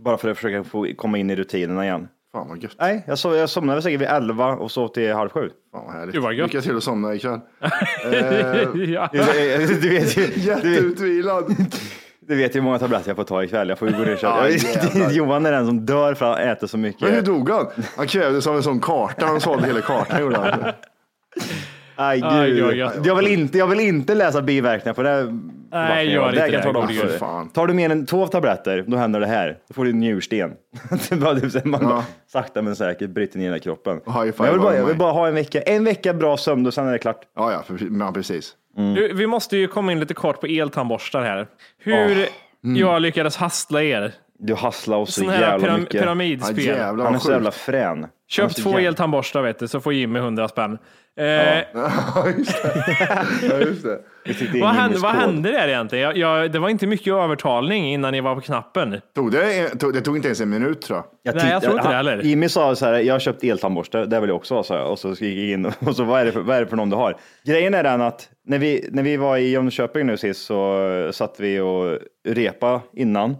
[0.00, 2.08] Bara för att försöka få komma in i rutinerna igen.
[2.36, 2.76] Fan vad gött.
[2.78, 5.50] Nej, jag, sov, jag somnade säkert vid 11 och sov till halv sju.
[5.72, 6.14] Fan vad härligt.
[6.14, 6.46] Gud, vad gött.
[6.52, 7.40] Lycka till att somna ikväll.
[8.88, 9.08] ja.
[9.12, 11.56] Du, du, vet ju, Jätteutvilad.
[12.28, 13.68] du vet ju hur många tabletter jag får ta ikväll.
[13.68, 15.10] Jag får ju gå ner och köra.
[15.10, 17.24] Johan är den som dör för att han äter så Men hur mycket.
[17.24, 17.66] dog han?
[17.96, 19.26] Han krävdes av en sån karta.
[19.26, 20.72] Han svalde hela kartan gjorde han.
[21.96, 22.64] Aj, Aj, gud.
[22.64, 23.00] oj, oj.
[23.04, 25.38] Jag, vill inte, jag vill inte läsa biverkningar för det.
[25.70, 26.62] Nej, gör det inte det.
[26.62, 27.18] För dig.
[27.18, 27.48] fan.
[27.48, 29.58] Tar du mer än två tabletter, då händer det här.
[29.68, 30.52] Då får du en njursten.
[31.08, 34.00] Det bara typ Man bara, sakta men säkert bryter ner hela kroppen.
[34.06, 35.60] Jag, vill bara, jag vill bara ha en vecka.
[35.62, 37.20] En vecka bra sömn och sen är det klart.
[37.36, 38.54] Ja, ja, för, ja precis.
[38.76, 41.46] Du, vi måste ju komma in lite kort på eltandborstar här.
[41.78, 42.26] Hur
[42.62, 44.12] jag lyckades hassla er.
[44.38, 45.94] Du hasslar oss så jävla pyram mycket.
[45.94, 46.64] Ja, pyramidspel.
[46.64, 48.06] jävlar Han är så jävla frän.
[48.28, 50.78] Köp två jävla- eltandborstar vet du, så får Jimmy 100 spänn.
[51.18, 51.26] Eh,
[51.74, 52.96] Ja, just det.
[53.50, 53.98] Ja, just det.
[54.24, 55.20] Vi tyckte vad, hände, vad skåd.
[55.22, 56.04] hände där egentligen?
[56.04, 59.00] Jag, jag, det var inte mycket övertalning innan ni var på knappen.
[59.14, 61.34] Tog det, tog, det tog inte ens en minut tror jag.
[61.34, 62.22] Nej, jag tror inte det heller.
[62.22, 64.90] Jimmy sa så här, jag har köpt eltandborste, det vill jag också ha, sa jag.
[64.90, 66.76] Och så gick jag in och så, vad är, det för, vad är det för
[66.76, 67.16] någon du har?
[67.44, 71.34] Grejen är den att när vi, när vi var i Jönköping nu sist så satt
[71.38, 73.30] vi och repa innan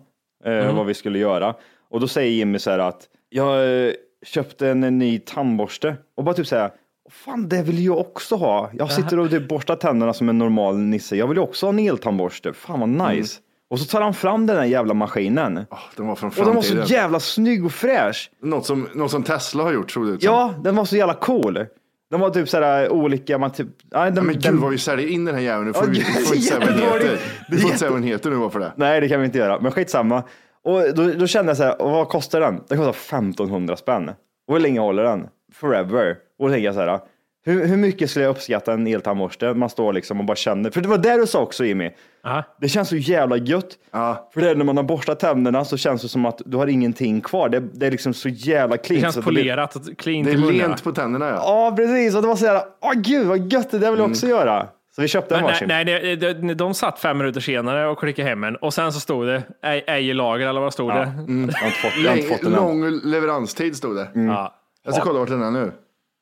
[0.44, 0.76] eh, Mm.
[0.76, 1.54] vad vi skulle göra.
[1.90, 3.92] Och då säger Jimmy så här att jag eh,
[4.26, 6.70] köpte en, ny tandborste och bara typ säga
[7.10, 8.70] Fan, det vill jag också ha.
[8.72, 11.16] Jag sitter och typ borstar tänderna som en normal nisse.
[11.16, 12.52] Jag vill ju också ha en eltandborste.
[12.52, 13.16] Fan vad Mm.
[13.16, 13.38] nice.
[13.70, 15.58] Och så tar han fram den där jävla maskinen.
[15.70, 18.30] Oh, den var från Och den var så jävla snygg och fräsch.
[18.42, 20.32] Något, som, något som Tesla har gjort såg det ut som.
[20.32, 21.66] Ja, den var så jävla cool.
[22.10, 23.68] Den var typ sådär olika, man typ...
[23.92, 25.66] Nej, den, Men gud den, vad vi säljer in den här jäveln.
[25.66, 27.18] Nu får vi, gud, vi får inte säga vad den heter.
[27.50, 28.72] Vi får inte säga vad den heter nu bara för det.
[28.76, 29.60] nej, det kan vi inte göra.
[29.60, 30.22] Men skitsamma.
[30.66, 32.60] Och då, då kände jag så här, och vad kostar den?
[32.68, 34.08] Den kostar 1500 spänn.
[34.48, 35.28] Och hur länge håller den?
[35.54, 36.16] Forever.
[36.38, 37.00] Och då tänker jag så här,
[37.44, 39.54] hur, hur mycket skulle jag uppskatta en eltandborste?
[39.54, 40.70] Man står liksom och bara känner.
[40.70, 41.90] För det var det du sa också Jimmy.
[42.24, 42.42] Aha.
[42.60, 43.68] Det känns så jävla gött.
[43.92, 44.30] Ja.
[44.34, 46.66] För det är när man har borstat tänderna så känns det som att du har
[46.66, 47.48] ingenting kvar.
[47.48, 49.02] Det, det är liksom så jävla Det clean.
[49.02, 51.34] känns så det polerat och cleant Det är lent på tänderna ja.
[51.34, 52.14] Ja, precis.
[52.14, 54.66] Och det var så här, åh gud vad gött, det där vill jag också göra.
[54.96, 55.68] Så vi köpte en varsin.
[55.68, 58.92] nej, nej det, det, de satt fem minuter senare och klickade hem en och sen
[58.92, 60.98] så stod det ej, ej i lager eller vad stod det?
[60.98, 62.58] Jag har inte fått, jag har inte fått den än.
[62.60, 64.08] Lång leveranstid stod det.
[64.14, 64.54] Ja.
[64.84, 65.72] Jag ska kolla vart den är nu.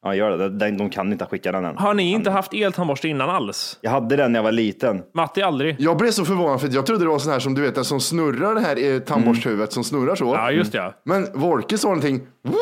[0.04, 0.48] Ja, gör det.
[0.48, 1.76] Den- De kan inte skicka den än.
[1.78, 3.78] Har ni inte haft eltandborste innan alls?
[3.80, 5.02] Jag hade den när jag var liten.
[5.14, 5.76] Matti aldrig?
[5.78, 7.84] Jag blev så förvånad för jag trodde det var sån här som du vet, den
[7.84, 10.24] som snurrar det här eh, tandborsthuvudet som snurrar så.
[10.34, 10.78] Ja, just det.
[10.78, 10.92] Ja.
[11.04, 12.54] Men Wolke sa någonting, Woo!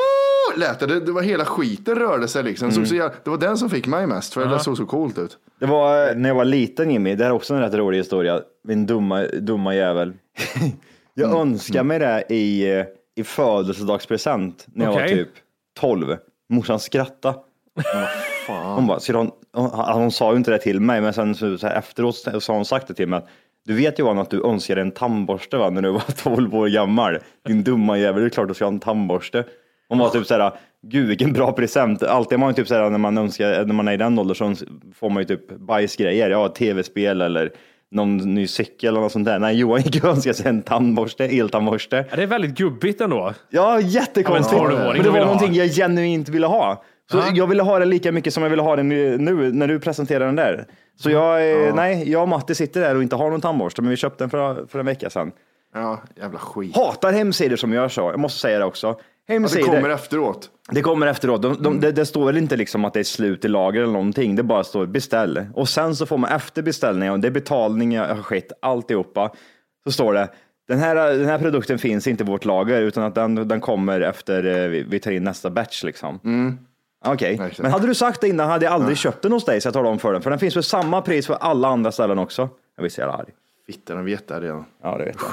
[0.56, 2.68] Lät det, det, var hela skiten rörde sig liksom.
[2.68, 2.86] Mm.
[2.86, 5.38] Så, det var den som fick mig mest, för det såg så coolt ut.
[5.60, 8.40] Det var när jag var liten Jimmy, det här är också en rätt rolig historia.
[8.64, 10.12] Min dumma, dumma jävel.
[11.14, 11.40] jag Mm.
[11.40, 12.84] önskade mig det i, eh,
[13.16, 15.28] i födelsedagspresent när jag var typ
[15.80, 16.16] 12.
[16.48, 17.36] Morsan skrattade.
[18.48, 19.70] Hon, bara, "Ska du ha en-" hon,
[20.02, 22.54] hon sa ju inte det till mig, men sen så, så här, efteråt så har
[22.54, 23.16] hon sagt det till mig.
[23.18, 23.28] att,
[23.66, 27.18] Du vet Johan att du önskade en tandborste va, när du var 12 år gammal.
[27.46, 29.44] Din dumma jävel, det är klart du ska ha en tandborste.
[29.92, 30.52] Hon var typ såhär,
[30.82, 32.02] gud vilken bra present.
[32.02, 35.10] Alltid man typ såhär när man önskar, när man är i den åldern så får
[35.10, 36.30] man ju typ bajsgrejer.
[36.30, 37.50] Ja, tv-spel eller
[37.90, 39.38] någon ny cykel eller något sånt där.
[39.38, 42.04] Nej, Johan gick och önskade sig en tandborste, eltandborste.
[42.10, 43.34] Ja, Det är väldigt gubbigt ändå.
[43.50, 44.62] Ja, jättekonstigt.
[44.62, 46.82] Ja, men 12-åring Men det var någonting jag genuint ville ha.
[47.10, 49.18] Så jag ville ha det lika mycket som jag ville ha det nu
[49.52, 50.66] när du presenterade den där.
[50.96, 53.90] Så jag, eh, nej, jag och Matti sitter där och inte har någon tandborste, men
[53.90, 55.32] vi köpte den för, för en vecka sedan.
[55.74, 56.76] Ja, jävla skit.
[56.76, 58.96] Hatar hemsidor som gör så, jag måste säga det också.
[59.26, 60.50] Ja, det Hemsidor, kommer efteråt.
[60.70, 61.42] det kommer efteråt.
[61.42, 63.92] De, de, det, det står väl inte liksom att det är slut i lager eller
[63.92, 64.36] någonting.
[64.36, 65.46] Det bara står beställ.
[65.54, 69.30] Och sen så får man efter beställningen, och det är betalning har skett, alltihopa.
[69.84, 70.28] Så står det,
[70.68, 74.00] den här, den här produkten finns inte i vårt lager utan att den, den kommer
[74.00, 76.20] efter eh, vi, vi tar in nästa batch liksom.
[77.04, 77.58] Okej, Exakt.
[77.58, 79.74] men hade du sagt det innan hade jag aldrig köpt den hos dig så jag
[79.74, 80.22] talade om för den.
[80.22, 82.48] För den finns för samma pris för alla andra ställen också.
[82.76, 83.28] Jag blir så jävla arg.
[83.66, 84.64] Fitta, den vet det redan.
[84.82, 85.30] Ja, det vet jag.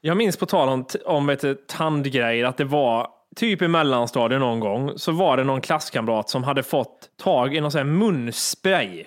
[0.00, 3.08] Jag minns på tal om, om vet, du, tandgrejer att det var
[3.40, 7.60] typ i mellanstadiet någon gång så var det någon klasskamrat som hade fått tag i
[7.60, 9.04] någon sån här munspray.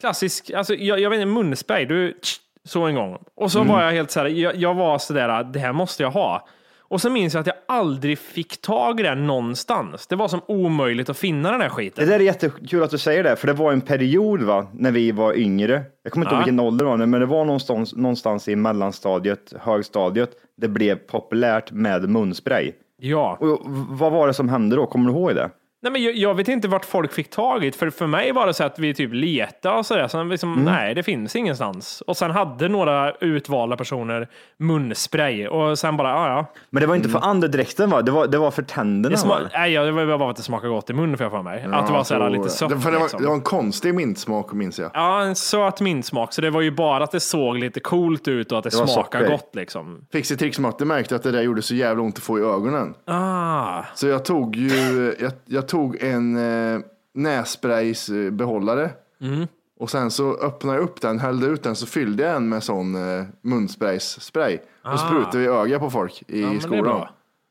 [0.00, 3.18] Klassisk, alltså jag, jag vet inte, munspray, du tsch, så en gång.
[3.36, 6.02] Och så var jag helt så här, jag, jag var så där, det här måste
[6.02, 6.48] jag ha.
[6.90, 10.06] Och så minns jag att jag aldrig fick tag i den någonstans.
[10.06, 12.08] Det var som omöjligt att finna den här Det skiten.
[12.08, 15.12] där är jättekul att du säger det, för det var en period va, när vi
[15.12, 15.82] var yngre.
[16.02, 16.44] Jag kommer inte ihåg Ja.
[16.44, 21.70] vilken ålder det var, men det var någonstans, någonstans i mellanstadiet, högstadiet, det blev populärt
[21.72, 22.72] med munspray.
[23.00, 23.36] Ja.
[23.40, 24.86] Och vad var det som hände då?
[24.86, 25.50] Kommer du ihåg det?
[25.82, 28.46] Nej, men jag, jag vet inte vart folk fick tag i för för mig var
[28.46, 30.08] det så att vi typ letade och sådär.
[30.08, 30.64] Så liksom, Mm.
[30.64, 32.02] Nej, det finns ingenstans.
[32.06, 36.46] Och sen hade några utvalda personer munspray och sen bara, ja ja.
[36.70, 38.02] Men det var inte för andedräkten va?
[38.02, 39.38] Det var, det var för tänderna Det, sma- va?
[39.52, 41.64] nej, ja, det var bara att det smakade gott i munnen för jag för mig.
[41.72, 42.68] att det var så här så- lite sött.
[42.70, 43.22] det, för det, var, liksom.
[43.22, 44.90] det var en konstig mintsmak minns jag.
[44.94, 46.32] Ja, en söt mintsmak.
[46.32, 48.88] Så det var ju bara att det såg lite coolt ut och att det, Det
[48.88, 50.06] smakade gott liksom.
[50.12, 52.94] Fixie märkte att det där gjorde så jävla ont att få i ögonen.
[53.06, 56.80] Ah, Så jag tog ju, jag, jag tog en eh,
[57.14, 58.90] nässpraysbehållare.
[59.20, 59.46] Mm.
[59.80, 62.62] Och sen så öppnade jag upp den, hällde ut den, så fyllde jag en med
[62.62, 64.58] sån eh, munspraysspray.
[64.92, 66.52] Och sprutade i ögat på folk i Ah.
[66.54, 67.06] är skolan.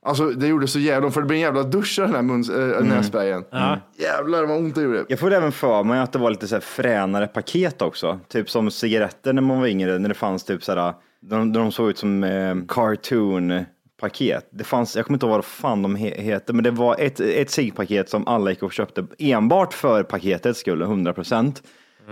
[0.06, 2.50] Alltså det gjorde så jävla för det blir en jävla dusch av den här muns,
[2.50, 3.44] äh, nässprayen.
[3.98, 5.06] Jävlar vad ont det gjorde.
[5.10, 8.20] Jag får även för mig att det var lite så här fränare paket också.
[8.28, 11.72] Typ som cigaretter när man var yngre, när det fanns typ så här, de, de
[11.72, 13.66] såg ut som eh, cartoon
[14.00, 14.48] paket.
[14.52, 17.20] Det fanns, jag kommer inte ihåg vad fan de he, heter, men det var ett,
[17.20, 21.64] ett ciggpaket som alla gick och köpte enbart för paketets skull, 100 procent.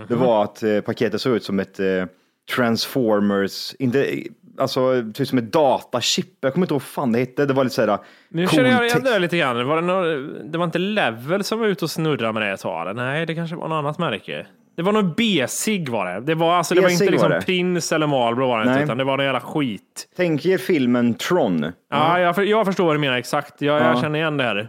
[0.08, 2.04] Det var att eh, paketet såg ut som ett eh,
[2.56, 4.22] Transformers, inte,
[4.58, 6.26] alltså typ som ett datachip.
[6.40, 7.46] Jag kommer inte ihåg vad fan det hette.
[7.46, 9.66] Det var lite såhär Nu cool känner jag igen det lite grann.
[9.66, 12.60] Var det, nå- det var inte Level som var ute och snurrade med det ett
[12.60, 12.96] tag?
[12.96, 14.46] Nej, det kanske var något annat märke.
[14.76, 16.20] Det var nog B-sig var det.
[16.20, 17.44] Det var, alltså, det var inte liksom var det.
[17.44, 20.08] Prince eller Marlboro var det inte, utan det var en jävla skit.
[20.16, 21.72] Tänk er filmen Tron.
[21.90, 23.62] Ja, jag, för, jag förstår vad du menar exakt.
[23.62, 24.00] Jag, jag Ja.
[24.00, 24.68] känner igen det här.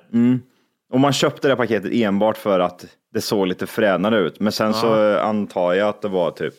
[0.94, 4.40] Och man köpte det paketet enbart för att det såg lite fränare ut.
[4.40, 6.54] Men sen så eh, antar jag att det var typ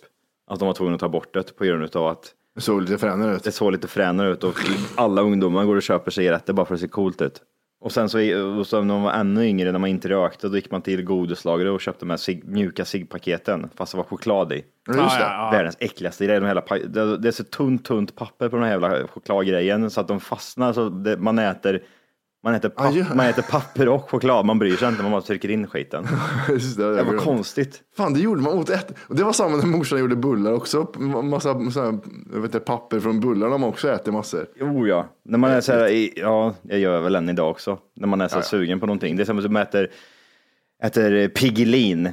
[0.51, 2.99] att de var tvungna att ta bort det på grund av att Det såg lite
[2.99, 3.45] fränare ut.
[3.45, 4.55] det såg lite fränare ut och
[4.97, 7.41] alla ungdomar går och köper cigaretter bara för att det ser coolt ut.
[7.81, 8.19] Och sen så,
[8.59, 11.03] och så när man var ännu yngre, när man inte rökte, då gick man till
[11.05, 14.65] godislagret och köpte de här cigg- mjuka ciggpaketen, fast det var choklad i.
[14.87, 15.23] Ja, Just det.
[15.25, 16.41] ja, Världens äckligaste grej.
[16.41, 16.61] De hela,
[17.17, 20.73] det är så tunt, tunt papper på den här jävla chokladgrejen så att de fastnar
[20.73, 21.83] så det, man äter
[22.45, 23.15] man äter, papp, Ja, ja.
[23.15, 26.07] man äter papper och choklad, man bryr sig inte, man bara trycker in skiten.
[26.49, 27.83] Just det, Det var konstigt.
[27.97, 28.95] Fan, det gjorde man åt ett.
[29.09, 30.87] Och det var samma när morsan gjorde bullar också.
[31.23, 31.99] Massa så här,
[32.33, 34.47] jag vet inte, papper från bullarna de också äter massor.
[34.61, 37.79] Jo ja, när man är så här, i- ja, jag gör väl än idag också,
[37.97, 39.17] när man är så här sugen på någonting.
[39.17, 39.89] Det är som att man äter,
[40.83, 42.13] äter Piggelin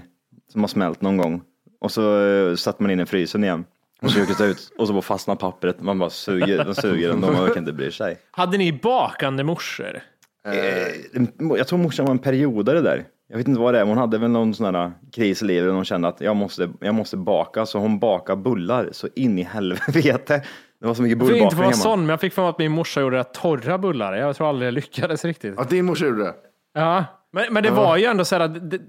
[0.51, 1.41] som har smält någon gång
[1.81, 3.65] och så uh, satte man in i frysen igen.
[4.01, 5.81] Och så det ut och så bara fastnar pappret.
[5.81, 8.17] Man bara suger, man suger ändå, man verkar inte bry sig.
[8.31, 10.01] Hade ni bakande morsor?
[10.45, 11.23] Eh,
[11.57, 13.03] Jag tror morsan var en periodare där.
[13.27, 15.69] Jag vet inte vad det är, hon hade väl någon sån här kris i livet
[15.69, 19.39] och hon kände att jag måste, jag måste baka, så hon bakade bullar så in
[19.39, 20.41] i helvete.
[20.81, 21.73] Det var så mycket Jag fick inte bullbakning vara hemma.
[21.83, 24.13] sån, men jag fick för mig att min morsa gjorde rätt torra bullar.
[24.13, 25.59] Jag tror aldrig det lyckades riktigt.
[25.59, 26.33] Att din morsa gjorde det?
[26.73, 28.79] Ja, men, men det var ju ändå så här att det,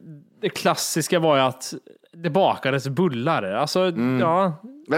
[0.42, 1.74] det klassiska var ju att
[2.12, 3.42] det bakades bullar.
[3.42, 4.20] Alltså, Mm.
[4.20, 4.52] ja.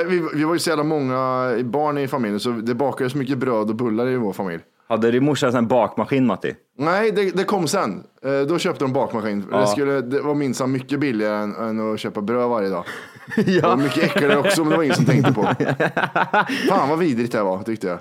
[0.08, 3.68] Vi, vi var ju så jävla många barn i familjen så det bakades mycket bröd
[3.70, 4.62] och bullar i vår familj.
[4.88, 6.54] Hade din morsa en bakmaskin Matti?
[6.78, 8.02] Nej, det, det kom sen.
[8.24, 9.46] Eh, Då köpte de bakmaskin.
[9.50, 12.84] Det, skulle, det var minsann mycket billigare än, än att köpa bröd varje dag.
[13.36, 15.42] Det var mycket äckligare också, men det var ingen som tänkte på.
[16.68, 17.98] Fan vad vidrigt det var, tyckte jag.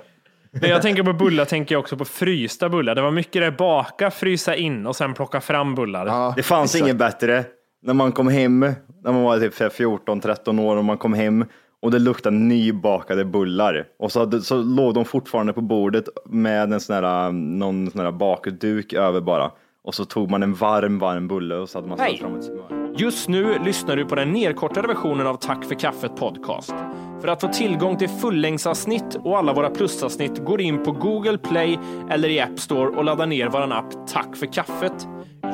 [0.50, 2.94] När jag tänker på bullar tänker jag också på frysta bullar.
[2.94, 6.06] Det var mycket det baka, frysa in och sen plocka fram bullar.
[6.06, 6.86] Ja, Det fanns exakt.
[6.86, 7.44] inget bättre
[7.82, 8.60] när man kom hem,
[9.04, 11.44] när man var typ 14-13 år och man kom hem
[11.82, 13.86] och det luktade nybakade bullar.
[13.98, 18.00] Och så, hade, så låg de fortfarande på bordet med en sån här, någon sån
[18.00, 19.50] här bakduk över bara.
[19.84, 22.44] Och så tog man en varm, varm bulle och så hade man ställt fram ett
[22.44, 22.94] smör.
[22.96, 26.74] Just nu lyssnar du på den nedkortade versionen av Tack för kaffet podcast.
[27.20, 31.78] För att få tillgång till fullängdsavsnitt och alla våra plusavsnitt går in på Google Play
[32.10, 35.08] eller i App Store och laddar ner vår app Tack för kaffet.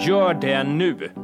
[0.07, 1.24] Gör det nu!